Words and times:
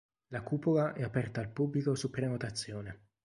La 0.29 0.41
cupola 0.41 0.93
è 0.93 1.03
aperta 1.03 1.41
al 1.41 1.49
pubblico 1.49 1.93
su 1.93 2.09
prenotazione. 2.09 3.01